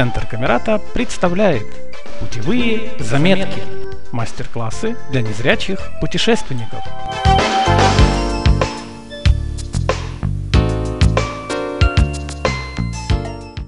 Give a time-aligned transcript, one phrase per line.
[0.00, 1.66] Центр Камерата представляет
[2.20, 3.60] Путевые заметки.
[4.12, 6.82] Мастер-классы для незрячих путешественников.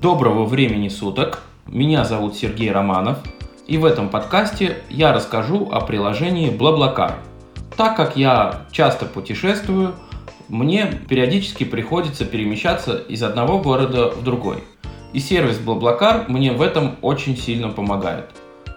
[0.01, 1.43] Доброго времени суток.
[1.67, 3.19] Меня зовут Сергей Романов.
[3.67, 7.17] И в этом подкасте я расскажу о приложении Блаблакар.
[7.77, 9.97] Так как я часто путешествую,
[10.49, 14.65] мне периодически приходится перемещаться из одного города в другой.
[15.13, 18.31] И сервис Блаблакар мне в этом очень сильно помогает.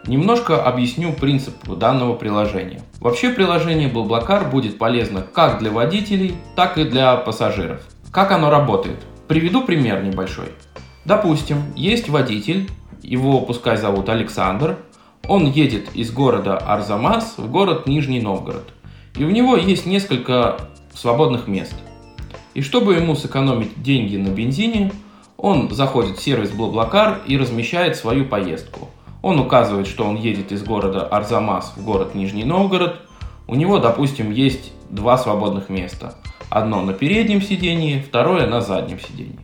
[0.08, 2.82] Немножко объясню принцип данного приложения.
[3.00, 7.82] Вообще приложение Блаблакар будет полезно как для водителей, так и для пассажиров.
[8.12, 9.00] Как оно работает?
[9.28, 10.50] Приведу пример небольшой.
[11.06, 12.70] Допустим, есть водитель,
[13.02, 14.78] его пускай зовут Александр,
[15.28, 18.74] он едет из города Арзамас в город Нижний Новгород.
[19.16, 20.58] И у него есть несколько
[20.94, 21.74] свободных мест.
[22.54, 24.92] И чтобы ему сэкономить деньги на бензине,
[25.38, 28.90] он заходит в сервис Блаблакар и размещает свою поездку.
[29.22, 33.02] Он указывает, что он едет из города Арзамас в город Нижний Новгород.
[33.48, 36.16] У него, допустим, есть два свободных места.
[36.50, 39.40] Одно на переднем сидении, второе на заднем сидении.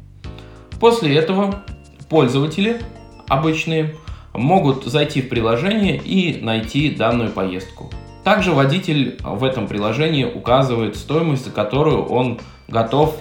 [0.80, 1.64] После этого
[2.10, 2.82] пользователи
[3.28, 3.96] обычные
[4.34, 7.90] могут зайти в приложение и найти данную поездку.
[8.24, 13.16] Также водитель в этом приложении указывает стоимость, за которую он готов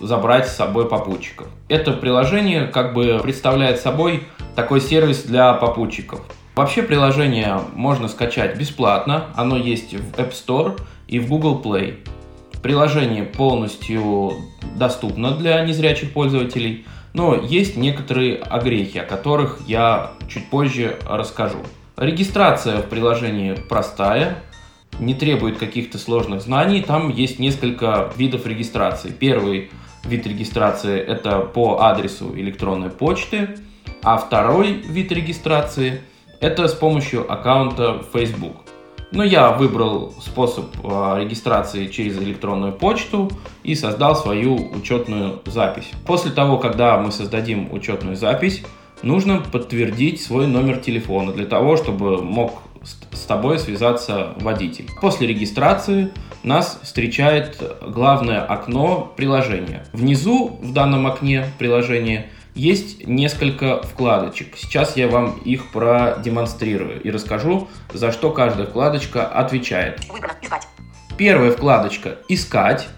[0.00, 1.48] забрать с собой попутчиков.
[1.68, 6.20] Это приложение как бы представляет собой такой сервис для попутчиков.
[6.56, 11.98] Вообще приложение можно скачать бесплатно, оно есть в App Store и в Google Play.
[12.62, 14.32] Приложение полностью
[14.74, 21.58] доступно для незрячих пользователей, но есть некоторые огрехи, о которых я чуть позже расскажу.
[21.96, 24.42] Регистрация в приложении простая,
[24.98, 26.82] не требует каких-то сложных знаний.
[26.82, 29.10] Там есть несколько видов регистрации.
[29.10, 29.70] Первый
[30.04, 33.58] вид регистрации– это по адресу электронной почты,
[34.02, 36.02] а второй вид регистрации–
[36.40, 38.56] это с помощью аккаунта Facebook.
[39.10, 43.30] Но я выбрал способ а, регистрации через электронную почту
[43.62, 45.90] и создал свою учетную запись.
[46.06, 48.62] После того, когда мы создадим учетную запись,
[49.02, 54.86] нужно подтвердить свой номер телефона для того, чтобы мог с тобой связаться водитель.
[55.00, 56.10] После регистрации
[56.42, 59.84] нас встречает главное окно приложения.
[59.92, 64.56] Внизу в данном окне приложения есть несколько вкладочек.
[64.56, 70.04] Сейчас я вам их продемонстрирую и расскажу, за что каждая вкладочка отвечает.
[70.08, 70.34] Выбрано.
[70.42, 70.66] Искать.
[71.16, 72.88] Первая вкладочка «Искать».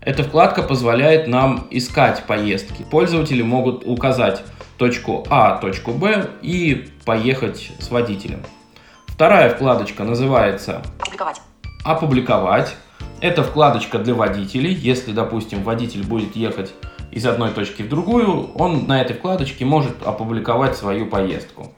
[0.00, 2.86] Эта вкладка позволяет нам искать поездки.
[2.88, 4.44] Пользователи могут указать
[4.76, 8.44] точку А, точку Б и поехать с водителем.
[9.06, 11.40] Вторая вкладочка называется «Опубликовать».
[11.86, 12.74] «Опубликовать».
[13.20, 14.74] Это вкладочка для водителей.
[14.74, 16.72] Если, допустим, водитель будет ехать
[17.10, 21.72] из одной точки в другую, он на этой вкладочке может опубликовать свою поездку.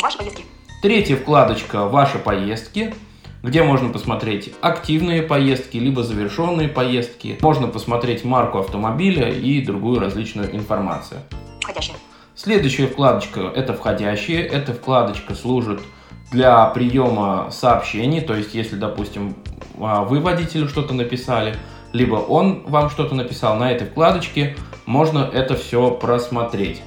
[0.00, 0.44] Ваши поездки.
[0.82, 2.94] Третья вкладочка «Ваши поездки»,
[3.42, 7.38] где можно посмотреть активные поездки, либо завершенные поездки.
[7.40, 11.20] Можно посмотреть марку автомобиля и другую различную информацию.
[11.60, 11.96] Входящие.
[12.36, 14.42] Следующая вкладочка– это входящие.
[14.46, 15.80] Эта вкладочка служит
[16.30, 18.20] для приема сообщений.
[18.20, 19.34] То есть, если, допустим,
[19.74, 21.56] вы водителю что-то написали,
[21.92, 26.82] либо он вам что-то написал, на этой вкладочке можно это все просмотреть.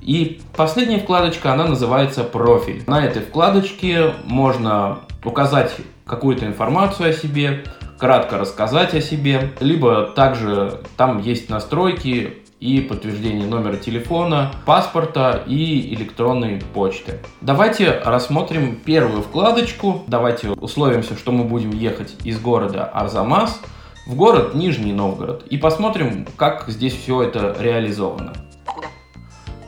[0.00, 2.82] И последняя вкладочка, она называется профиль.
[2.88, 7.64] На этой вкладочке можно указать какую-то информацию о себе,
[7.98, 15.92] кратко рассказать о себе, либо также там есть настройки и подтверждение номера телефона, паспорта и
[15.94, 17.18] электронной почты.
[17.40, 20.04] Давайте рассмотрим первую вкладочку.
[20.06, 23.60] Давайте условимся, что мы будем ехать из города Арзамас
[24.06, 28.32] в город Нижний Новгород и посмотрим, как здесь все это реализовано.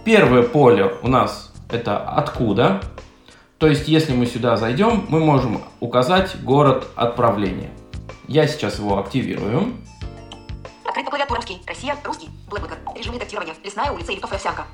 [0.04, 2.81] Первое поле у нас это откуда.
[3.59, 7.71] То есть, если мы сюда зайдем, мы можем указать город отправления.
[8.28, 9.72] Я сейчас его активирую.
[11.34, 11.60] Русский.
[11.66, 12.28] Россия, русский.
[12.48, 12.78] Блэкбэкер.
[12.97, 13.54] Режим редактирования.
[13.65, 14.66] Лесная улица или кафе овсянка.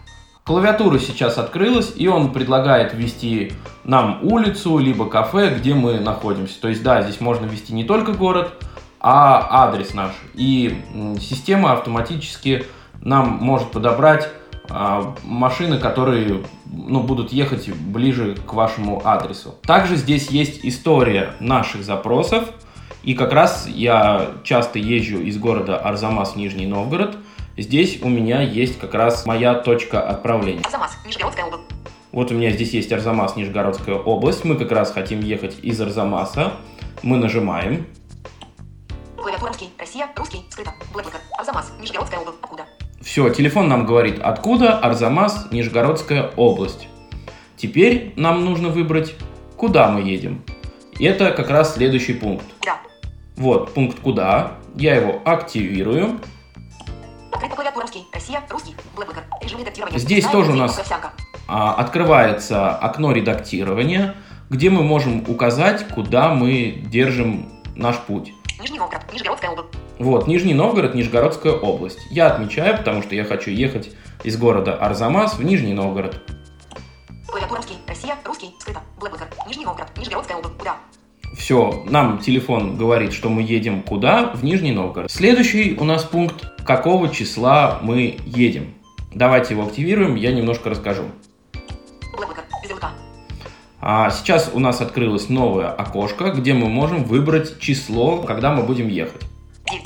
[0.44, 3.52] Клавиатура сейчас открылась, и он предлагает ввести
[3.84, 6.60] нам улицу, либо кафе, где мы находимся.
[6.60, 8.52] То есть, да, здесь можно ввести не только город,
[9.00, 10.12] а адрес наш.
[10.34, 10.82] И
[11.20, 12.66] система автоматически
[13.00, 14.28] нам может подобрать
[14.68, 19.54] а, машины, которые ну, будут ехать ближе к вашему адресу.
[19.62, 22.50] Также здесь есть история наших запросов.
[23.02, 27.16] И как раз я часто езжу из города Арзамас в Нижний Новгород.
[27.56, 30.62] Здесь у меня есть как раз моя точка отправления.
[30.64, 31.64] Арзамас, Нижегородская область.
[32.12, 34.44] Вот у меня здесь есть Арзамас, Нижегородская область.
[34.44, 36.52] Мы как раз хотим ехать из Арзамаса.
[37.02, 37.86] Мы нажимаем.
[39.16, 42.64] Клавиатура русский, Россия, русский, скрыто, блэкбэкер, Арзамас, Нижегородская область, откуда?
[43.00, 46.88] Все, телефон нам говорит, откуда Арзамас, Нижегородская область.
[47.56, 49.14] Теперь нам нужно выбрать,
[49.56, 50.42] куда мы едем.
[50.98, 52.44] И это как раз следующий пункт.
[53.40, 54.52] Вот, пункт куда.
[54.76, 56.20] Я его активирую.
[58.12, 58.76] Россия, русский.
[59.94, 60.78] Здесь тоже у нас-.
[61.48, 64.14] А, Открывается окно редактирования,
[64.50, 68.34] где мы можем указать, куда мы держим наш путь.
[68.60, 69.10] Нижний Новгород.
[69.10, 69.70] Нижегородская область.
[69.98, 72.00] Вот, Нижний Новгород, Нижегородская область.
[72.10, 73.90] Я отмечаю, потому что я хочу ехать
[74.22, 76.20] из города Арзамас в Нижний Новгород.
[77.26, 77.76] Клавиатура русский.
[77.86, 78.54] Россия, русский.
[78.58, 78.82] Скрыто.
[78.98, 79.28] Блэкбэкер.
[79.48, 79.96] Нижний Новгород.
[79.96, 80.58] Нижегородская область.
[80.58, 80.76] Куда?
[81.40, 84.26] Все, нам телефон говорит, что мы едем куда?
[84.34, 85.10] В Нижний Новгород.
[85.10, 88.74] Следующий у нас пункт, какого числа мы едем.
[89.14, 91.04] Давайте его активируем, я немножко расскажу.
[93.80, 98.88] А сейчас у нас открылось новое окошко, где мы можем выбрать число, когда мы будем
[98.88, 99.22] ехать.
[99.70, 99.82] 9.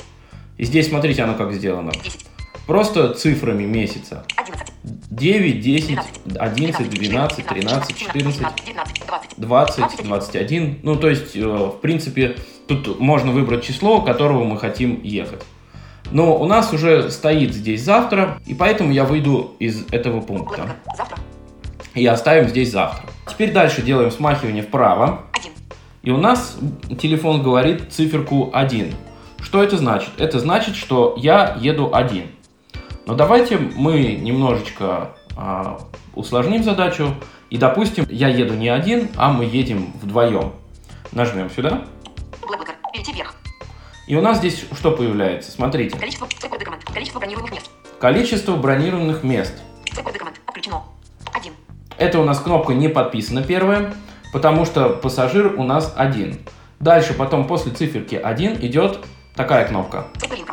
[0.59, 1.93] И здесь смотрите, оно как сделано.
[1.93, 2.27] 10.
[2.67, 4.25] Просто цифрами месяца.
[4.37, 4.74] 11.
[5.15, 9.77] 9, 10, 12, 11, 12, 13, 14, 19, 20.
[9.79, 10.79] 20, 21.
[10.83, 15.43] Ну, то есть, э, в принципе, тут можно выбрать число, которого мы хотим ехать.
[16.11, 20.75] Но у нас уже стоит здесь завтра, и поэтому я выйду из этого пункта.
[21.95, 23.09] И оставим здесь завтра.
[23.29, 25.23] Теперь дальше делаем смахивание вправо.
[25.33, 25.53] 1.
[26.03, 26.57] И у нас
[27.01, 28.93] телефон говорит циферку 1.
[29.41, 30.11] Что это значит?
[30.19, 32.34] Это значит, что я еду один.
[33.07, 35.81] Но давайте мы немножечко а,
[36.15, 37.15] усложним задачу.
[37.51, 40.53] И, допустим, я еду не один, а мы едем вдвоем.
[41.13, 41.85] Нажмем сюда.
[42.93, 43.35] Перейти вверх.
[44.07, 45.51] И у нас здесь что появляется?
[45.51, 45.99] Смотрите.
[45.99, 46.29] Количество.
[46.93, 47.71] Количество бронированных мест.
[48.01, 49.55] Количество бронированных мест.
[49.93, 50.41] Цепь команд.
[50.47, 50.85] Отключено.
[51.33, 51.53] 1.
[51.99, 53.95] Это у нас кнопка не подписана первая,
[54.33, 56.39] потому что пассажир у нас один.
[56.81, 59.01] Дальше потом после циферки 1 идет
[59.35, 60.07] такая кнопка.
[60.23, 60.44] А,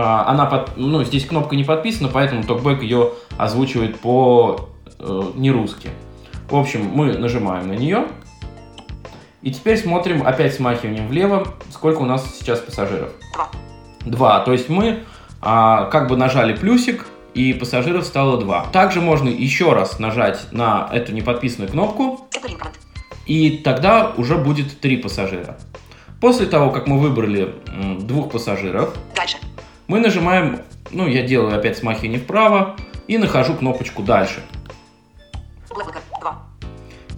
[0.00, 4.68] Она под, ну, здесь кнопка не подписана, поэтому токбэк ее озвучивает по
[4.98, 5.90] э, не-русски.
[6.48, 8.06] В общем, мы нажимаем на нее.
[9.42, 13.12] И теперь смотрим, опять смахиванием влево, сколько у нас сейчас пассажиров.
[13.34, 13.48] 2.
[14.06, 14.40] Два.
[14.40, 15.04] То есть мы
[15.40, 18.66] а, как бы нажали плюсик, и пассажиров стало два.
[18.72, 22.26] Также можно еще раз нажать на эту неподписанную кнопку,
[23.26, 25.56] и тогда уже будет три пассажира.
[26.20, 27.54] После того, как мы выбрали
[28.00, 28.94] двух пассажиров.
[29.88, 32.76] Мы нажимаем, ну, я делаю опять смахивание вправо
[33.08, 34.42] и нахожу кнопочку «Дальше».
[35.74, 36.02] Блэкбэкер.
[36.20, 36.36] 2.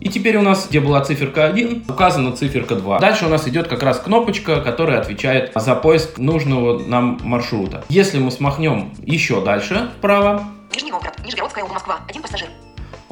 [0.00, 3.00] И теперь у нас, где была циферка 1, указана циферка 2.
[3.00, 7.84] Дальше у нас идет как раз кнопочка, которая отвечает за поиск нужного нам маршрута.
[7.88, 11.19] Если мы смахнем еще дальше вправо, Нижний Новгород.
[11.25, 11.87] Нижегородская область.
[11.87, 12.00] Москва.
[12.08, 12.49] Один пассажир.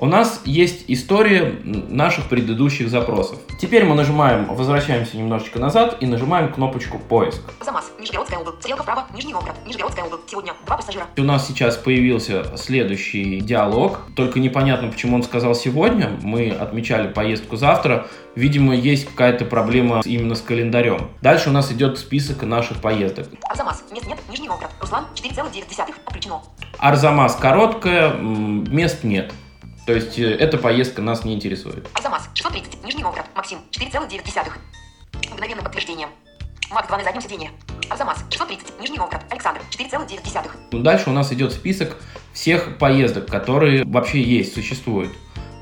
[0.00, 3.40] У нас есть история наших предыдущих запросов.
[3.60, 7.42] Теперь мы нажимаем, возвращаемся немножечко назад и нажимаем кнопочку «Поиск».
[7.64, 7.90] ЗАМАС.
[7.98, 8.60] Нижегородская область.
[8.60, 9.06] Стрелка вправо.
[9.12, 9.56] Нижний Новгород.
[9.66, 10.30] Нижегородская область.
[10.30, 11.06] Сегодня два пассажира.
[11.16, 14.02] У нас сейчас появился следующий диалог.
[14.14, 16.10] Только непонятно, почему он сказал сегодня.
[16.22, 18.06] Мы отмечали поездку завтра.
[18.36, 21.10] Видимо, есть какая-то проблема именно с календарем.
[21.22, 23.26] Дальше у нас идет список наших поездок.
[23.42, 23.82] Арзамас.
[23.90, 24.18] Мест нет.
[24.30, 24.70] Нижний Новгород.
[24.80, 25.06] Руслан.
[25.16, 25.94] 4,9.
[26.06, 26.40] Отключено.
[26.78, 29.32] Арзамас короткая, мест нет.
[29.88, 31.88] То есть э, эта поездка нас не интересует.
[31.94, 32.29] Арзамас.
[32.35, 32.85] 630.
[32.85, 33.25] Нижний Новгород.
[33.35, 33.61] Максим.
[33.70, 34.52] 4,9.
[35.32, 36.08] Мгновенное подтверждение.
[36.70, 37.50] Мак 2 на заднем сиденье.
[37.88, 38.19] Арзамас.
[38.29, 38.79] 630.
[38.82, 39.22] Нижний Новгород.
[39.31, 39.62] Александр.
[39.70, 40.82] 4,9.
[40.82, 41.96] Дальше у нас идет список
[42.34, 45.10] всех поездок, которые вообще есть, существуют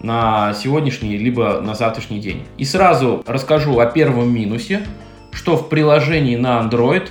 [0.01, 2.49] на сегодняшний либо на завтрашний день.
[2.59, 4.85] И сразу расскажу о первом минусе,
[5.31, 7.11] что в приложении на Android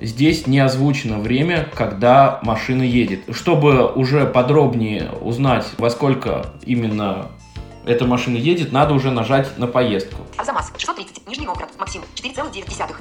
[0.00, 3.20] здесь не озвучено время, когда машина едет.
[3.34, 7.28] Чтобы уже подробнее узнать, во сколько именно
[7.84, 10.22] эта машина едет, надо уже нажать на поездку.
[10.36, 10.72] Арзамас.
[10.76, 11.28] 630.
[11.28, 11.70] Нижний Новгород.
[11.78, 12.02] Максим.
[12.14, 12.94] 4,9.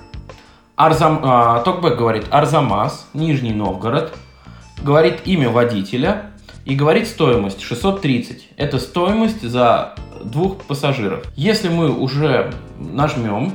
[0.75, 4.13] Арзам, а, Токбэк говорит Арзамас, Нижний Новгород,
[4.83, 6.31] говорит имя водителя
[6.65, 8.49] и говорит стоимость 630.
[8.57, 11.25] Это стоимость за двух пассажиров.
[11.35, 13.53] Если мы уже нажмем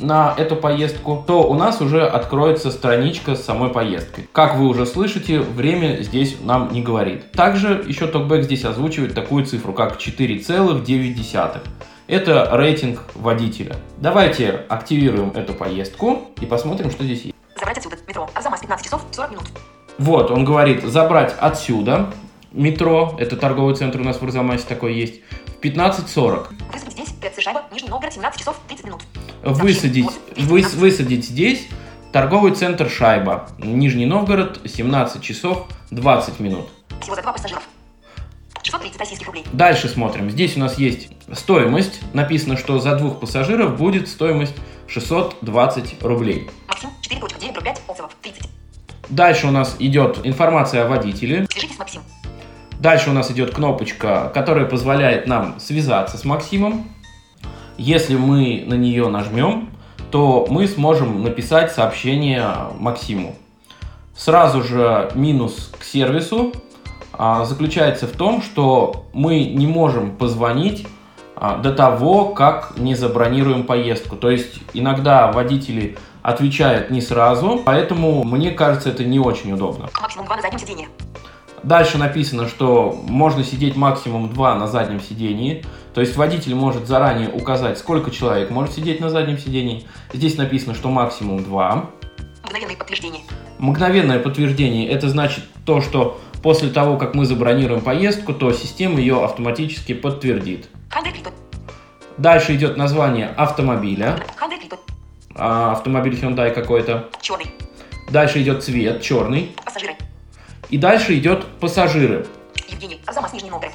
[0.00, 4.28] на эту поездку, то у нас уже откроется страничка с самой поездкой.
[4.32, 7.30] Как вы уже слышите, время здесь нам не говорит.
[7.32, 11.60] Также еще Токбэк здесь озвучивает такую цифру, как 4,9.
[12.08, 13.76] Это рейтинг водителя.
[13.98, 17.36] Давайте активируем эту поездку и посмотрим, что здесь есть.
[17.56, 17.96] Забрать отсюда.
[18.06, 18.28] Метро.
[18.34, 18.60] Арзамас.
[18.60, 19.44] 15 часов 40 минут.
[19.98, 22.12] Вот, он говорит, забрать отсюда
[22.52, 26.48] метро, это торговый центр у нас в Арзамасе такой есть, в 15.40.
[26.72, 27.08] Высадить здесь.
[27.38, 27.62] Шайба.
[27.72, 28.12] Нижний Новгород.
[28.12, 29.02] 17 часов 30 минут.
[29.42, 30.06] Высадить,
[30.36, 31.66] выс- высадить здесь
[32.12, 36.68] торговый центр Шайба, Нижний Новгород, 17 часов 20 минут.
[37.00, 37.62] Всего за два пассажиров.
[38.62, 39.44] 630 российских рублей.
[39.52, 40.30] Дальше смотрим.
[40.30, 42.00] Здесь у нас есть стоимость.
[42.12, 44.54] Написано, что за двух пассажиров будет стоимость
[44.86, 46.48] 620 рублей.
[46.68, 46.90] Максим.
[47.02, 48.12] 4.9 5 отзывов.
[48.22, 48.48] 30.
[49.08, 51.46] Дальше у нас идет информация о водителе.
[51.50, 52.02] Свяжитесь с Максим.
[52.78, 56.88] Дальше у нас идет кнопочка, которая позволяет нам связаться с Максимом.
[57.78, 59.70] Если мы на нее нажмем,
[60.10, 62.46] то мы сможем написать сообщение
[62.78, 63.34] Максиму.
[64.14, 66.52] Сразу же минус к сервису
[67.12, 70.86] а, заключается в том, что мы не можем позвонить
[71.34, 74.16] а, до того, как не забронируем поездку.
[74.16, 79.88] То есть иногда водители отвечают не сразу, поэтому мне кажется это не очень удобно.
[80.00, 80.88] Максимум 2 на заднем сиденье.
[81.62, 85.64] Дальше написано, что можно сидеть максимум 2 на заднем сидении.
[85.94, 89.86] То есть водитель может заранее указать, сколько человек может сидеть на заднем сидении.
[90.12, 91.90] Здесь написано, что максимум 2.
[92.44, 93.20] Мгновенные подтверждения.
[93.58, 99.22] Мгновенное подтверждение– это значит то, что после того, как мы забронируем поездку, то система ее
[99.22, 100.68] автоматически подтвердит.
[102.18, 104.18] Дальше идет название автомобиля,
[105.34, 107.08] а, автомобиль Hyundai какой-то.
[107.20, 107.46] Черный.
[108.10, 109.54] Дальше идет цвет, черный.
[109.64, 109.94] Пассажиры.
[110.68, 112.26] И дальше идет пассажиры.
[112.68, 113.00] Евгений.
[113.06, 113.72] Арзамас, Нижний Новгород.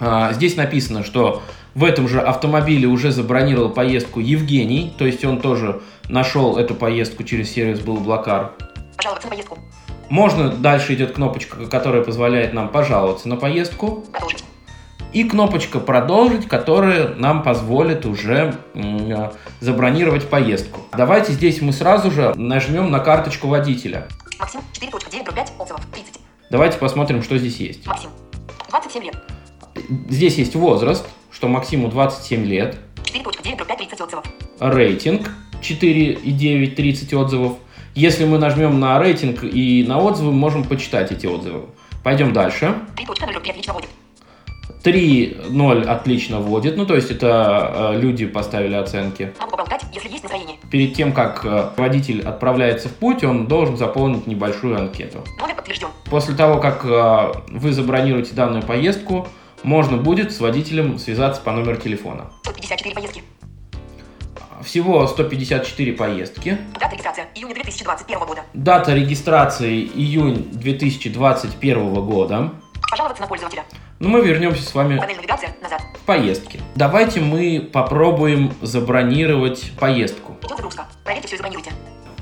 [0.00, 1.42] А, Здесь написано, что
[1.74, 7.22] в этом же автомобиле уже забронировал поездку Евгений, то есть он тоже нашел эту поездку
[7.22, 8.52] через сервис Блаблакар.
[8.96, 9.58] Пожаловаться на поездку.
[10.08, 14.06] Можно, дальше идет кнопочка, которая позволяет нам пожаловаться на поездку.
[14.12, 14.44] Продолжить.
[15.12, 20.80] И кнопочка «Продолжить», которая нам позволит уже э, забронировать поездку.
[20.96, 24.08] Давайте здесь мы сразу же нажмем на карточку водителя.
[24.38, 24.60] Максим.
[24.72, 25.86] 4.9 отзывов.
[25.92, 26.20] 30.
[26.50, 27.86] Давайте посмотрим, что здесь есть.
[27.86, 28.10] Максим.
[28.68, 29.16] 27 лет.
[30.08, 34.24] Здесь есть возраст, что Максиму 27 лет, 4.9 30 отзывов.
[34.60, 35.30] рейтинг
[35.60, 37.52] 4,9, 30 отзывов.
[37.94, 41.66] Если мы нажмем на рейтинг и на отзывы, мы можем почитать эти отзывы.
[42.04, 42.74] Пойдем дальше.
[42.96, 43.74] 3.05 отлично.
[44.84, 49.32] 3.0 отлично вводит, ну то есть это э, люди поставили оценки.
[49.38, 50.58] Поболтать, если есть настроение.
[50.70, 55.24] Перед тем, как э, водитель отправляется в путь, он должен заполнить небольшую анкету.
[56.08, 59.26] После того, как э, вы забронируете данную поездку,
[59.66, 62.30] можно будет с водителем связаться по номеру телефона.
[62.44, 63.22] 154 поездки.
[64.62, 66.58] Всего 154 поездки.
[66.78, 67.26] Дата регистрация.
[67.34, 68.42] Июня 2021 года.
[68.54, 72.52] Дата регистрации июнь 2021 года.
[72.88, 73.64] Пожаловаться на пользователя.
[73.98, 75.02] Но мы вернемся с вами
[75.94, 76.60] в поездки.
[76.76, 80.36] Давайте мы попробуем забронировать поездку.
[80.42, 80.86] Идет загрузка.
[81.02, 81.72] Проверьте все и забронируйте.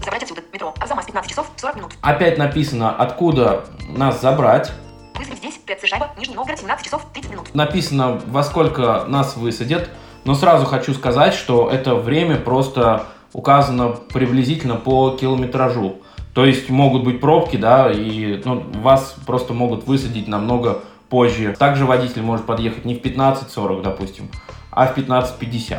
[0.03, 0.41] Забрать отсюда.
[0.51, 0.75] Метро.
[0.81, 1.93] Арзамас 15 часов 40 минут.
[2.01, 4.73] Опять написано, откуда нас забрать.
[5.15, 5.61] Вызовите здесь.
[5.65, 6.11] ТЦ Шайба.
[6.19, 7.55] Нижний Новгород 17 часов 30 минут.
[7.55, 9.91] Написано, во сколько нас высадят.
[10.25, 15.97] Но сразу хочу сказать, что это время просто указано приблизительно по километражу.
[16.33, 21.55] То есть могут быть пробки, да, и ну, вас просто могут высадить намного позже.
[21.57, 24.31] Также водитель может подъехать не в 15.40, допустим,
[24.71, 25.79] а в 15.50.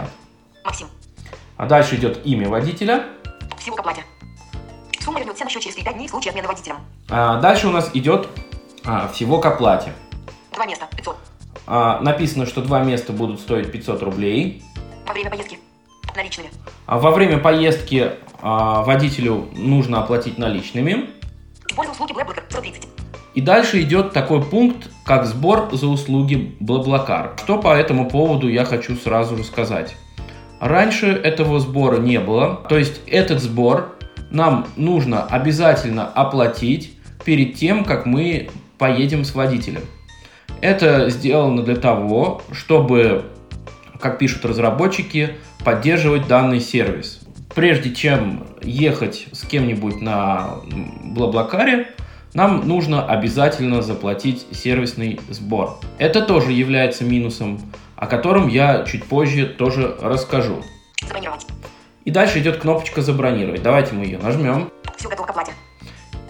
[0.64, 0.88] Максим.
[1.58, 3.04] А дальше идет имя водителя.
[3.58, 4.04] Всего к оплате.
[5.02, 6.78] Сумма вернется на счет через 3-5 дней в случае отмены водителем.
[7.10, 8.30] А дальше у нас идет
[8.86, 9.94] а, всего к оплате.
[10.54, 10.88] Два места.
[10.96, 11.18] 500.
[11.68, 14.64] А, написано, что два места будут стоить 500 рублей.
[15.08, 15.60] Во время поездки.
[16.16, 16.50] Наличными.
[16.86, 18.12] А во время поездки
[18.42, 21.10] а, водителю нужно оплатить наличными.
[21.70, 22.88] Используй услуги Блэблэкер 130.
[23.34, 27.34] И дальше идет такой пункт, как сбор за услуги Блаблакар.
[27.44, 29.96] Что по этому поводу я хочу сразу же сказать.
[30.62, 32.62] Раньше этого сбора не было.
[32.70, 33.96] То есть этот сбор
[34.30, 36.94] нам нужно обязательно оплатить
[37.26, 39.82] перед тем, как мы поедем с водителем.
[40.62, 43.26] Это сделано для того, чтобы,
[44.00, 47.22] как пишут разработчики, поддерживать данный сервис.
[47.54, 50.56] Прежде чем ехать с кем-нибудь на
[51.04, 51.88] Блаблакаре,
[52.34, 55.80] нам нужно обязательно заплатить сервисный сбор.
[55.98, 57.62] Это тоже является минусом,
[57.96, 60.62] о котором я чуть позже тоже расскажу.
[61.02, 61.46] Забронировать.
[62.04, 63.64] И дальше идет кнопочка «Забронировать».
[63.64, 64.70] Давайте мы ее нажмем.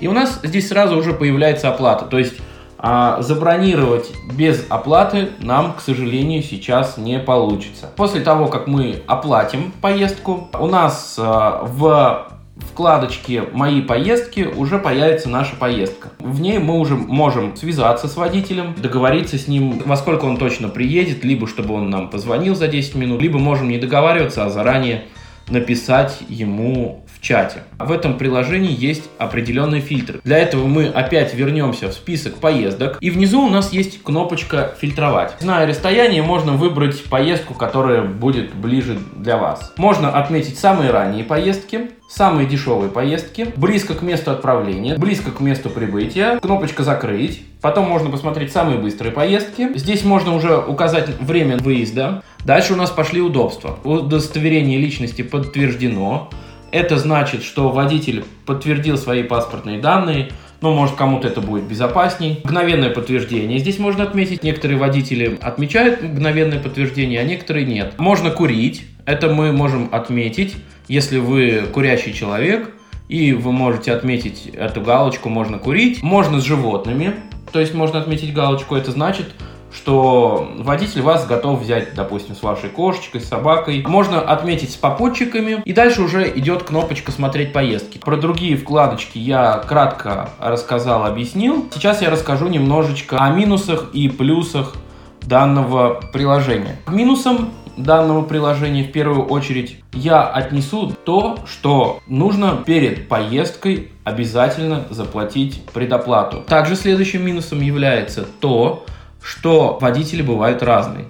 [0.06, 2.06] И у нас здесь сразу уже появляется оплата.
[2.06, 2.36] То есть
[2.78, 7.90] а, забронировать без оплаты нам, к сожалению, сейчас не получится.
[7.96, 12.32] После того, как мы оплатим поездку, у нас а, в
[12.72, 16.10] вкладочке «Мои поездки» уже появится наша поездка.
[16.20, 20.70] В ней мы уже можем связаться с водителем, договориться с ним, во сколько он точно
[20.70, 25.06] приедет, либо чтобы он нам позвонил за 10 минут, либо можем не договариваться, а заранее
[25.50, 27.64] написать ему в чате.
[27.80, 30.20] В этом приложении есть определенные фильтры.
[30.24, 32.98] Для этого мы опять вернемся в список поездок.
[33.02, 35.36] И внизу у нас есть кнопочка «Фильтровать».
[35.40, 39.74] Зная расстояние, можно выбрать поездку, которая будет ближе для вас.
[39.78, 45.70] Можно отметить самые ранние поездки, самые дешевые поездки, близко к месту отправления, близко к месту
[45.70, 47.44] прибытия, кнопочка «Закрыть».
[47.62, 49.76] Потом можно посмотреть самые быстрые поездки.
[49.76, 52.24] Здесь можно уже указать время выезда.
[52.44, 53.80] Дальше у нас пошли удобства.
[53.84, 56.30] Удостоверение личности подтверждено.
[56.76, 62.42] Это значит, что водитель подтвердил свои паспортные данные, ну, может, кому-то это будет безопасней.
[62.44, 63.60] Мгновенное подтверждение.
[63.60, 67.94] Здесь можно отметить, некоторые водители отмечают мгновенное подтверждение, а некоторые нет.
[67.98, 68.84] Можно курить.
[69.06, 70.58] Это мы можем отметить,
[70.90, 72.70] если вы курящий человек,
[73.08, 76.04] и вы можете отметить эту галочку «можно курить».
[76.04, 77.14] Можно с животными,
[77.54, 79.28] то есть можно отметить галочку, это значит,
[79.76, 83.84] что водитель вас готов взять, допустим, с вашей кошечкой, с собакой.
[83.86, 85.62] Можно отметить с попутчиками.
[85.66, 87.98] И дальше уже идет кнопочка «Смотреть поездки».
[87.98, 91.68] Про другие вкладочки я кратко рассказал, объяснил.
[91.74, 94.76] Сейчас я расскажу немножечко о минусах и плюсах
[95.22, 96.78] данного приложения.
[96.86, 104.86] К минусам данного приложения в первую очередь я отнесу то, что нужно перед поездкой обязательно
[104.90, 106.44] заплатить предоплату.
[106.48, 108.86] Также следующим минусом является то,
[109.26, 111.06] что водители бывают разные.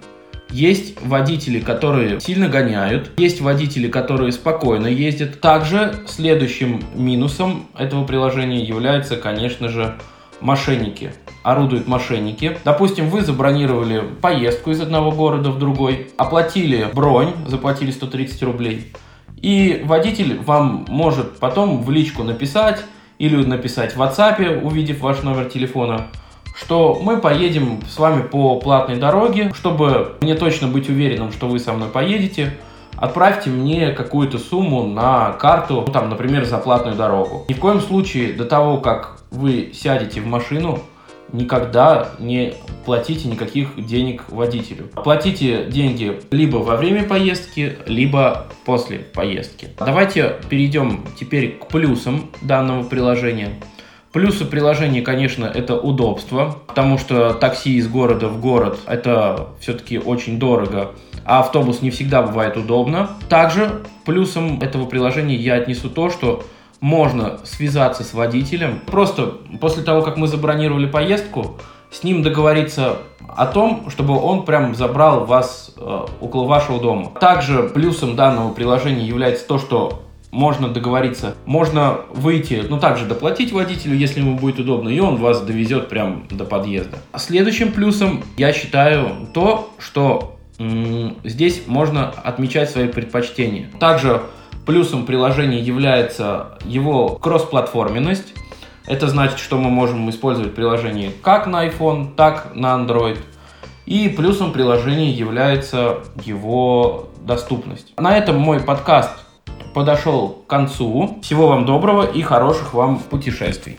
[0.49, 5.41] Есть водители, которые сильно гоняют, есть водители, которые спокойно ездят.
[5.41, 9.95] Также следующим минусом этого приложения является, конечно же,
[10.39, 11.11] мошенники.
[11.43, 12.57] Орудуют мошенники.
[12.63, 18.93] Допустим, вы забронировали поездку из одного города в другой, оплатили бронь, заплатили 130 рублей,
[19.41, 22.81] и водитель вам может потом в личку написать
[23.17, 26.07] или написать в WhatsApp, увидев ваш номер телефона,
[26.57, 31.59] что мы поедем с вами по платной дороге, чтобы мне точно быть уверенным, что вы
[31.59, 32.57] со мной поедете,
[32.95, 37.45] отправьте мне какую-то сумму на карту, ну, там, например, за платную дорогу.
[37.49, 40.79] Ни в коем случае до того, как вы сядете в машину,
[41.31, 42.53] никогда не
[42.85, 44.89] платите никаких денег водителю.
[45.03, 49.69] Платите деньги либо во время поездки, либо после поездки.
[49.77, 53.49] Давайте перейдем теперь к плюсам данного приложения.
[54.15, 60.39] Плюсы приложения, конечно, это удобство, потому что такси из города в город это все-таки очень
[60.39, 60.91] дорого,
[61.25, 63.09] а автобус не всегда бывает удобно.
[63.27, 66.45] Также плюсом этого приложения я отнесу то, что
[66.79, 68.79] можно связаться с водителем.
[68.85, 71.57] Просто после того, как мы забронировали поездку,
[71.91, 77.11] с ним договориться о том, чтобы он прям забрал вас э, около вашего дома.
[77.19, 80.04] Также плюсом данного приложения является то, что
[80.35, 85.41] можно договориться, можно выйти, ну также доплатить водителю, если ему будет удобно, и он вас
[85.41, 86.97] довезет прям до подъезда.
[87.15, 93.69] Следующим плюсом я считаю то, что м- здесь можно отмечать свои предпочтения.
[93.79, 94.23] Также
[94.65, 98.33] плюсом приложения является его кроссплатформенность.
[98.87, 103.17] Это значит, что мы можем использовать приложение как на iPhone, так на Android.
[103.85, 107.93] И плюсом приложения является его доступность.
[107.97, 109.11] На этом мой подкаст
[109.75, 111.19] подошел к концу.
[111.21, 113.77] Всего вам доброго и хороших вам путешествий.